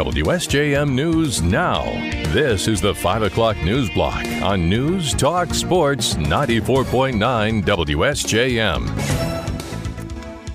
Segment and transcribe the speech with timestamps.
[0.00, 1.84] WSJM News Now.
[2.32, 8.88] This is the 5 o'clock news block on News Talk Sports 94.9 WSJM.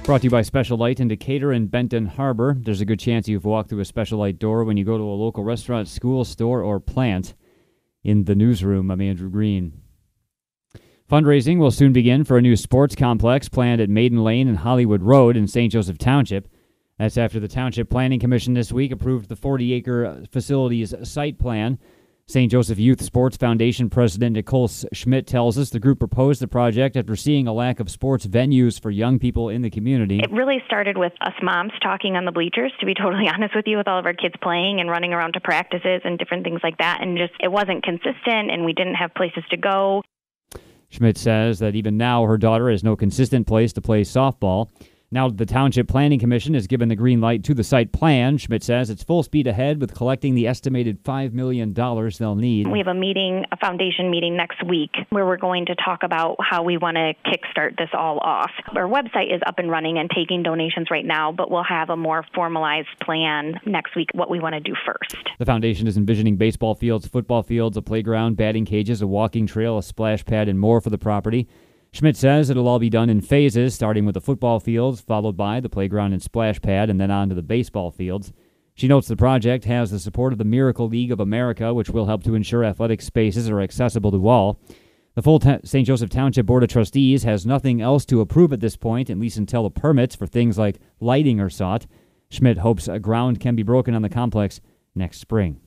[0.04, 2.57] Brought to you by Special-Lite in Decatur and Benton Harbor.
[2.60, 5.14] There's a good chance you've walked through a Special-Lite door when you go to a
[5.14, 7.36] local restaurant, school, store, or plant.
[8.04, 9.79] In the newsroom, I'm Andrew Green.
[11.07, 15.04] Fundraising will soon begin for a new sports complex planned at Maiden Lane and Hollywood
[15.04, 15.71] Road in St.
[15.71, 16.48] Joseph Township.
[16.98, 21.78] That's after the Township Planning Commission this week approved the 40 acre facility's site plan.
[22.28, 22.50] St.
[22.50, 27.16] Joseph Youth Sports Foundation President Nicole Schmidt tells us the group proposed the project after
[27.16, 30.20] seeing a lack of sports venues for young people in the community.
[30.20, 33.66] It really started with us moms talking on the bleachers, to be totally honest with
[33.68, 36.62] you, with all of our kids playing and running around to practices and different things
[36.64, 37.00] like that.
[37.02, 40.02] And just it wasn't consistent, and we didn't have places to go.
[40.90, 44.70] Schmidt says that even now her daughter has no consistent place to play softball.
[45.16, 48.38] Now the Township Planning Commission has given the green light to the site plan.
[48.38, 52.68] Schmidt says it's full speed ahead with collecting the estimated $5 million they'll need.
[52.68, 56.36] We have a meeting, a foundation meeting next week, where we're going to talk about
[56.42, 58.52] how we want to kickstart this all off.
[58.76, 61.96] Our website is up and running and taking donations right now, but we'll have a
[61.96, 65.16] more formalized plan next week what we want to do first.
[65.40, 69.78] The foundation is envisioning baseball fields, football fields, a playground, batting cages, a walking trail,
[69.78, 71.48] a splash pad, and more for the property.
[71.96, 75.62] Schmidt says it'll all be done in phases, starting with the football fields, followed by
[75.62, 78.34] the playground and splash pad, and then on to the baseball fields.
[78.74, 82.08] She notes the project has the support of the Miracle League of America, which will
[82.08, 84.60] help to ensure athletic spaces are accessible to all.
[85.14, 85.88] The full St.
[85.88, 89.38] Joseph Township Board of Trustees has nothing else to approve at this point, at least
[89.38, 91.86] until the permits for things like lighting are sought.
[92.30, 94.59] Schmidt hopes a ground can be broken on the complex
[94.96, 95.62] next spring.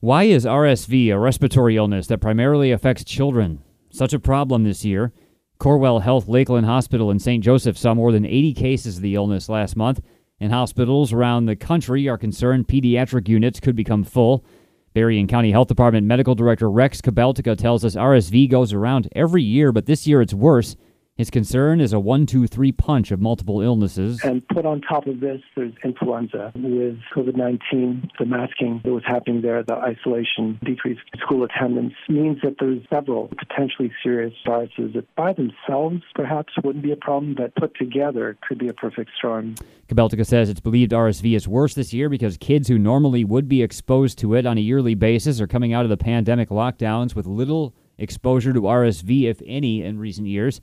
[0.00, 3.62] Why is RSV a respiratory illness that primarily affects children?
[3.92, 5.12] Such a problem this year.
[5.60, 7.44] Corewell Health Lakeland Hospital in St.
[7.44, 10.00] Joseph saw more than 80 cases of the illness last month,
[10.40, 14.46] and hospitals around the country are concerned pediatric units could become full.
[14.94, 19.72] Berrien County Health Department Medical Director Rex Cabaltica tells us RSV goes around every year,
[19.72, 20.74] but this year it's worse.
[21.22, 24.24] His concern is a one, two, three punch of multiple illnesses.
[24.24, 29.04] And put on top of this, there's influenza with COVID 19, the masking that was
[29.06, 35.14] happening there, the isolation, decreased school attendance means that there's several potentially serious viruses that
[35.14, 39.54] by themselves perhaps wouldn't be a problem, but put together could be a perfect storm.
[39.86, 43.62] Cabaltica says it's believed RSV is worse this year because kids who normally would be
[43.62, 47.26] exposed to it on a yearly basis are coming out of the pandemic lockdowns with
[47.26, 50.60] little exposure to RSV, if any, in recent years.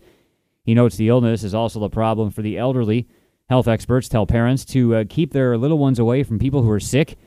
[0.70, 3.08] He notes the illness is also a problem for the elderly.
[3.50, 6.80] Health experts tell parents to uh, keep their little ones away from people who are
[6.80, 7.18] sick.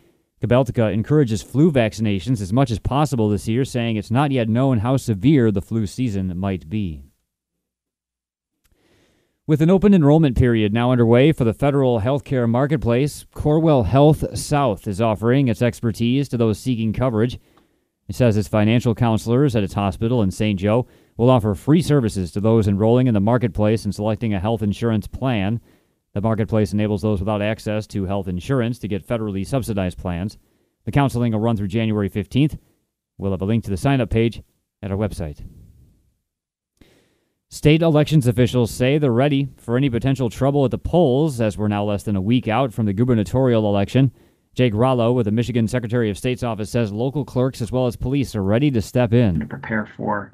[0.40, 4.78] Cabaltica encourages flu vaccinations as much as possible this year, saying it's not yet known
[4.78, 7.02] how severe the flu season might be.
[9.48, 14.86] With an open enrollment period now underway for the federal healthcare marketplace, Corewell Health South
[14.86, 17.40] is offering its expertise to those seeking coverage.
[18.06, 20.60] It says its financial counselors at its hospital in St.
[20.60, 20.86] Joe
[21.16, 25.06] will offer free services to those enrolling in the marketplace and selecting a health insurance
[25.06, 25.60] plan.
[26.14, 30.38] The marketplace enables those without access to health insurance to get federally subsidized plans.
[30.84, 32.58] The counseling will run through January 15th.
[33.18, 34.42] We'll have a link to the sign up page
[34.82, 35.44] at our website.
[37.48, 41.68] State elections officials say they're ready for any potential trouble at the polls as we're
[41.68, 44.10] now less than a week out from the gubernatorial election.
[44.54, 47.94] Jake Rollow with the Michigan Secretary of State's office says local clerks as well as
[47.94, 49.40] police are ready to step in.
[49.40, 50.32] To prepare for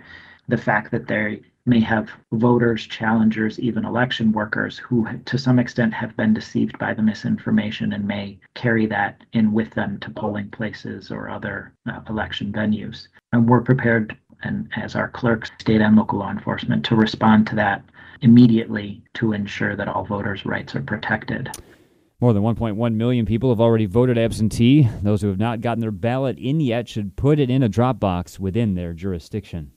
[0.49, 5.93] the fact that they may have voters, challengers, even election workers who, to some extent,
[5.93, 10.49] have been deceived by the misinformation and may carry that in with them to polling
[10.51, 13.09] places or other uh, election venues.
[13.33, 17.57] And we're prepared, and as our clerks, state and local law enforcement, to respond to
[17.57, 17.85] that
[18.23, 21.51] immediately to ensure that all voters' rights are protected.
[22.21, 24.89] More than 1.1 million people have already voted absentee.
[25.03, 28.01] Those who have not gotten their ballot in yet should put it in a drop
[28.01, 29.71] box within their jurisdiction.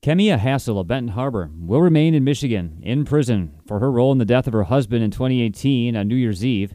[0.00, 4.18] Kemia Hassel of Benton Harbor will remain in Michigan in prison for her role in
[4.18, 6.74] the death of her husband in 2018 on New Year's Eve.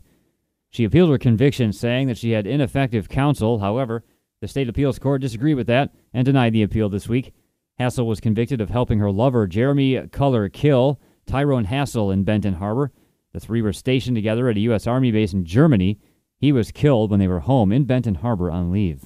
[0.69, 3.59] She appealed her conviction, saying that she had ineffective counsel.
[3.59, 4.03] However,
[4.41, 7.33] the state appeals court disagreed with that and denied the appeal this week.
[7.79, 12.91] Hassel was convicted of helping her lover, Jeremy Cullor, kill Tyrone Hassel in Benton Harbor.
[13.31, 14.85] The three were stationed together at a U.S.
[14.85, 15.97] Army base in Germany.
[16.39, 19.05] He was killed when they were home in Benton Harbor on leave.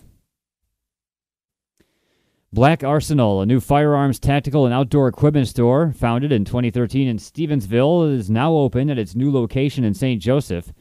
[2.53, 8.09] Black Arsenal, a new firearms, tactical, and outdoor equipment store founded in 2013 in Stevensville,
[8.09, 10.21] is now open at its new location in St.
[10.21, 10.71] Joseph.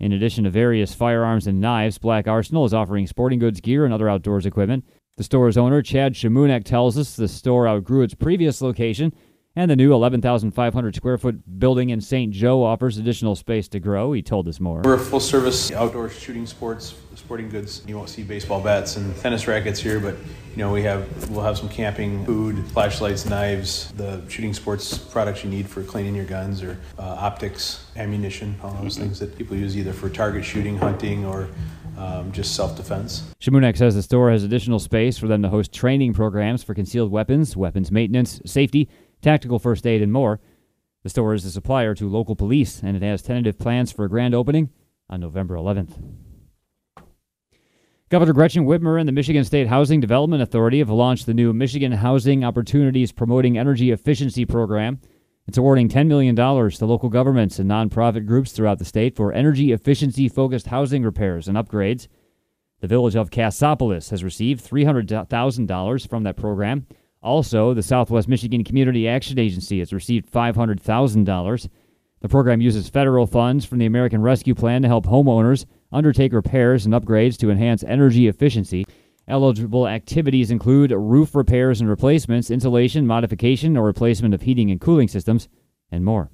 [0.00, 3.94] In addition to various firearms and knives, Black Arsenal is offering sporting goods gear and
[3.94, 4.84] other outdoors equipment.
[5.16, 9.14] The store's owner, Chad Shamunek, tells us the store outgrew its previous location
[9.56, 12.32] and the new 11,500 square foot building in St.
[12.32, 14.12] Joe offers additional space to grow.
[14.12, 14.82] He told us more.
[14.84, 17.82] We're a full service outdoor shooting sports, sporting goods.
[17.86, 20.16] You won't see baseball bats and tennis rackets here, but
[20.50, 25.44] you know we have we'll have some camping, food, flashlights, knives, the shooting sports products
[25.44, 29.56] you need for cleaning your guns or uh, optics, ammunition, all those things that people
[29.56, 31.48] use either for target shooting, hunting, or
[31.96, 33.22] um, just self defense.
[33.40, 37.10] Shamunek says the store has additional space for them to host training programs for concealed
[37.10, 38.88] weapons, weapons maintenance, safety,
[39.24, 40.40] tactical first aid, and more.
[41.02, 44.08] The store is a supplier to local police, and it has tentative plans for a
[44.08, 44.70] grand opening
[45.10, 46.00] on November 11th.
[48.10, 51.90] Governor Gretchen Whitmer and the Michigan State Housing Development Authority have launched the new Michigan
[51.90, 55.00] Housing Opportunities Promoting Energy Efficiency Program.
[55.46, 59.72] It's awarding $10 million to local governments and nonprofit groups throughout the state for energy
[59.72, 62.08] efficiency focused housing repairs and upgrades.
[62.80, 66.86] The village of Cassopolis has received $300,000 from that program.
[67.24, 71.68] Also, the Southwest Michigan Community Action Agency has received $500,000.
[72.20, 76.84] The program uses federal funds from the American Rescue Plan to help homeowners undertake repairs
[76.84, 78.84] and upgrades to enhance energy efficiency.
[79.26, 85.08] Eligible activities include roof repairs and replacements, insulation, modification, or replacement of heating and cooling
[85.08, 85.48] systems,
[85.90, 86.30] and more.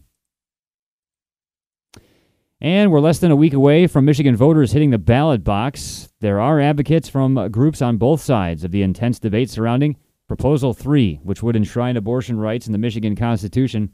[2.61, 6.09] And we're less than a week away from Michigan voters hitting the ballot box.
[6.19, 9.97] There are advocates from groups on both sides of the intense debate surrounding
[10.31, 13.91] Proposal 3, which would enshrine abortion rights in the Michigan Constitution.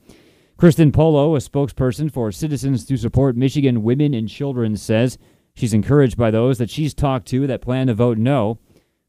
[0.58, 5.16] Christen Pollo, a spokesperson for Citizens to Support Michigan Women and Children, says
[5.54, 8.58] she's encouraged by those that she's talked to that plan to vote no.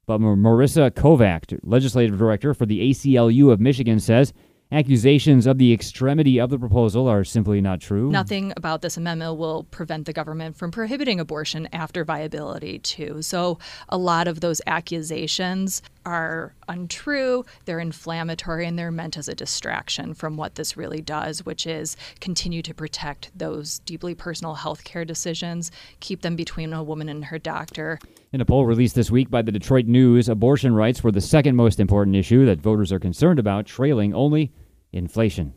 [0.06, 4.32] But Merissa Kovach, legislative director for the ACLU of Michigan, says
[4.70, 8.12] Accusations of the extremity of the proposal are simply not true.
[8.12, 13.22] Nothing about this amendment will prevent the government from prohibiting abortion after viability, too.
[13.22, 19.36] So, a lot of those accusations are untrue, they're inflammatory, and they're meant as a
[19.36, 24.86] distraction from what this really does, which is continue to protect those deeply personal health
[24.86, 25.70] care decisions,
[26.00, 28.00] keep them between a woman and her doctor.
[28.32, 31.58] In a poll released this week by the Detroit News, abortion rights were the second
[31.58, 34.54] most important issue that voters are concerned about, trailing only
[34.94, 35.54] inflation.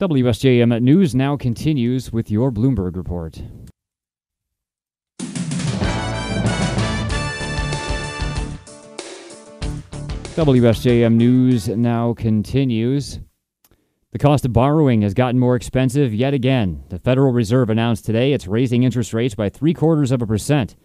[0.00, 3.42] WSJM News now continues with your Bloomberg report.
[10.40, 13.20] WSJM News now continues.
[14.12, 16.82] The cost of borrowing has gotten more expensive yet again.
[16.88, 20.76] The Federal Reserve announced today it's raising interest rates by three quarters of a percent.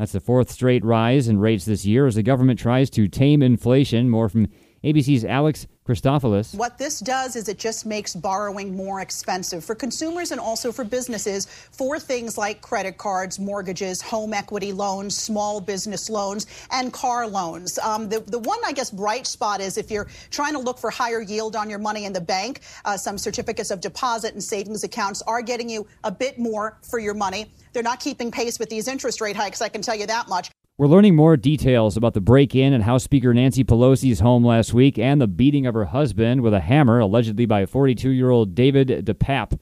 [0.00, 3.40] That's the fourth straight rise in rates this year as the government tries to tame
[3.40, 4.10] inflation.
[4.10, 4.48] More from
[4.82, 6.54] ABC's Alex Christoforous.
[6.54, 10.82] What this does is it just makes borrowing more expensive for consumers and also for
[10.82, 17.28] businesses for things like credit cards, mortgages, home equity loans, small business loans, and car
[17.28, 17.78] loans.
[17.80, 20.90] Um, the, the one, I guess, bright spot is if you're trying to look for
[20.90, 24.84] higher yield on your money in the bank, uh, some certificates of deposit and savings
[24.84, 27.52] accounts are getting you a bit more for your money.
[27.74, 30.50] They're not keeping pace with these interest rate hikes, I can tell you that much.
[30.76, 34.74] We're learning more details about the break in at House Speaker Nancy Pelosi's home last
[34.74, 38.56] week and the beating of her husband with a hammer, allegedly by 42 year old
[38.56, 39.56] David DePape.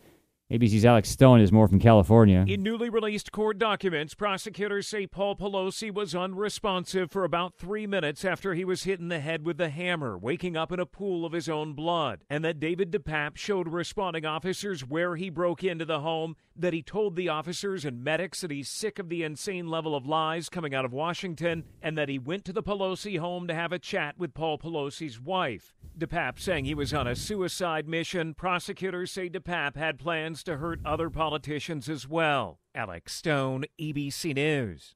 [0.52, 2.44] ABC's Alex Stone is more from California.
[2.46, 8.22] In newly released court documents, prosecutors say Paul Pelosi was unresponsive for about three minutes
[8.22, 11.24] after he was hit in the head with the hammer, waking up in a pool
[11.24, 15.86] of his own blood, and that David DePape showed responding officers where he broke into
[15.86, 19.68] the home, that he told the officers and medics that he's sick of the insane
[19.68, 23.48] level of lies coming out of Washington, and that he went to the Pelosi home
[23.48, 25.74] to have a chat with Paul Pelosi's wife.
[25.98, 28.34] DePape saying he was on a suicide mission.
[28.34, 32.58] Prosecutors say DePape had plans to hurt other politicians as well.
[32.74, 34.94] Alex Stone, ABC News.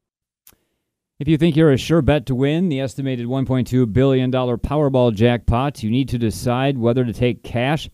[1.19, 5.83] If you think you're a sure bet to win the estimated $1.2 billion Powerball jackpot,
[5.83, 7.89] you need to decide whether to take cash,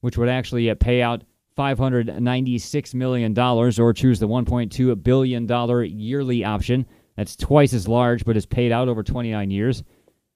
[0.00, 1.24] which would actually uh, pay out
[1.56, 6.86] $596 million, or choose the $1.2 billion yearly option.
[7.16, 9.82] That's twice as large, but is paid out over 29 years.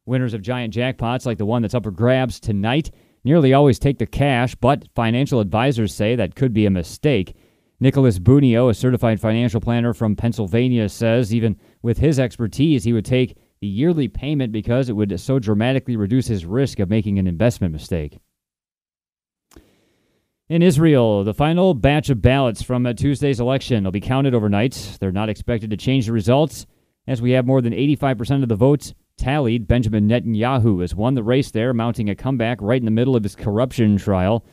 [0.05, 2.91] Winners of giant jackpots, like the one that's up for grabs tonight,
[3.25, 7.37] nearly always take the cash, but financial advisors say that could be a mistake.
[7.79, 13.05] Nicholas Bunio, a certified financial planner from Pennsylvania, says even with his expertise, he would
[13.05, 17.29] take the yearly payment because it would so dramatically reduce his risk of making an
[17.29, 18.19] investment mistake.
[20.49, 24.99] In Israel, the final batch of ballots from uh, Tuesday's election will be counted overnight.
[25.01, 26.67] They're not expected to change the results,
[27.07, 31.23] as we have more than 85% of the votes tallied, Benjamin Netanyahu has won the
[31.23, 34.45] race there, mounting a comeback right in the middle of his corruption trial.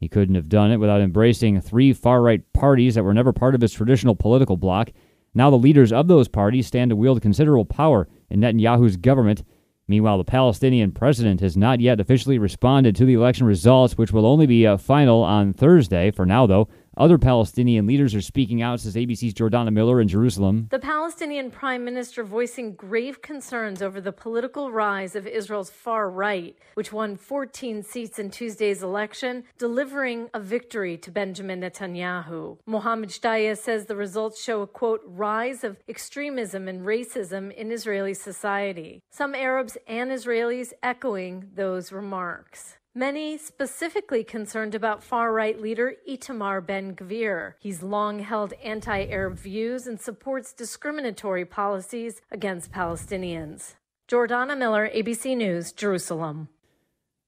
[0.00, 3.54] He couldn't have done it without embracing three far right parties that were never part
[3.54, 4.90] of his traditional political bloc.
[5.32, 9.44] Now the leaders of those parties stand to wield considerable power in Netanyahu's government.
[9.86, 14.26] Meanwhile, the Palestinian president has not yet officially responded to the election results, which will
[14.26, 16.10] only be uh, final on Thursday.
[16.10, 20.66] For now, though, other Palestinian leaders are speaking out, says ABC's Jordana Miller in Jerusalem.
[20.70, 26.56] The Palestinian prime minister voicing grave concerns over the political rise of Israel's far right,
[26.74, 32.58] which won 14 seats in Tuesday's election, delivering a victory to Benjamin Netanyahu.
[32.66, 38.14] Mohammed Shtaya says the results show a quote, rise of extremism and racism in Israeli
[38.14, 39.02] society.
[39.10, 42.78] Some Arabs and Israelis echoing those remarks.
[42.96, 47.52] Many specifically concerned about far right leader Itamar Ben Gvir.
[47.58, 53.74] He's long held anti Arab views and supports discriminatory policies against Palestinians.
[54.08, 56.48] Jordana Miller, ABC News, Jerusalem.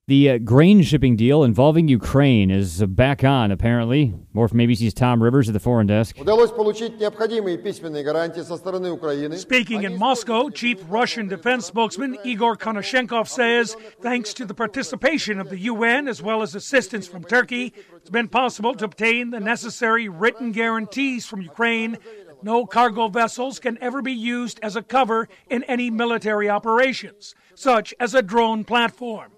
[0.09, 4.15] The uh, grain shipping deal involving Ukraine is uh, back on, apparently.
[4.33, 6.17] More from ABC's Tom Rivers at the foreign desk.
[9.37, 15.51] Speaking in Moscow, Chief Russian Defense Spokesman Igor Konashenkov says thanks to the participation of
[15.51, 20.09] the UN as well as assistance from Turkey, it's been possible to obtain the necessary
[20.09, 21.99] written guarantees from Ukraine
[22.41, 27.93] no cargo vessels can ever be used as a cover in any military operations, such
[28.01, 29.33] as a drone platform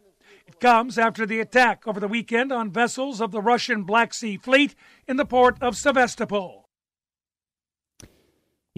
[0.61, 4.75] comes after the attack over the weekend on vessels of the Russian Black Sea Fleet
[5.09, 6.69] in the port of Sevastopol.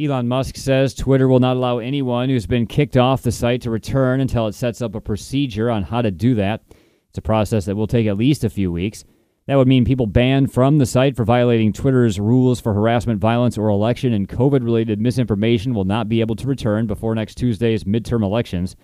[0.01, 3.71] Elon Musk says Twitter will not allow anyone who's been kicked off the site to
[3.71, 6.63] return until it sets up a procedure on how to do that.
[7.11, 9.05] It's a process that will take at least a few weeks.
[9.47, 13.59] That would mean people banned from the site for violating Twitter's rules for harassment, violence,
[13.59, 17.85] or election and COVID related misinformation will not be able to return before next Tuesday's
[17.85, 18.77] midterm elections.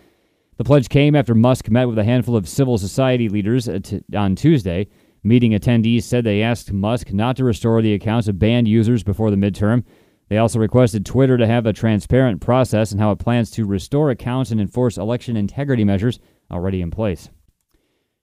[0.59, 3.79] The pledge came after Musk met with a handful of civil society leaders uh,
[4.13, 4.89] on Tuesday.
[5.23, 9.31] Meeting attendees said they asked Musk not to restore the accounts of banned users before
[9.31, 9.85] the midterm.
[10.29, 14.11] They also requested Twitter to have a transparent process in how it plans to restore
[14.11, 16.19] accounts and enforce election integrity measures
[16.51, 17.31] already in place.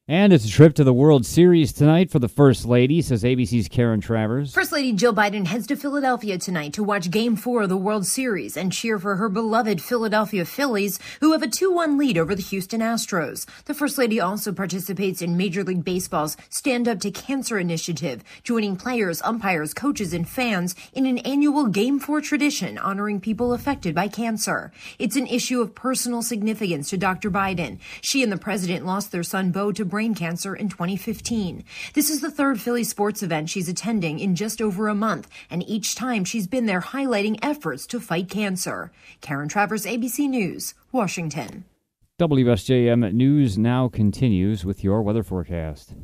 [0.08, 3.68] And it's a trip to the World Series tonight for the First Lady, says ABC's
[3.68, 4.54] Karen Travers.
[4.54, 8.06] First Lady Jill Biden heads to Philadelphia tonight to watch Game 4 of the World
[8.06, 12.36] Series and cheer for her beloved Philadelphia Phillies, who have a 2 1 lead over
[12.36, 13.48] the Houston Astros.
[13.66, 18.76] The First Lady also participates in Major League Baseball's Stand Up to Cancer initiative, joining
[18.76, 24.08] players, umpires, coaches, and fans in an annual Game 4 tradition honoring people affected by
[24.08, 24.72] cancer.
[25.00, 27.32] It's an issue of personal significance to Dr.
[27.32, 27.80] Biden.
[28.04, 31.64] She and the president lost their son Beau to brain cancer in 2015.
[31.94, 35.64] This is the third Philly sports event she's attending in just over a month, and
[35.70, 38.92] each time she's been there highlighting efforts to fight cancer.
[39.22, 41.64] Karen Travers, ABC News, Washington.
[42.20, 45.96] WSJM News now continues with your weather forecast.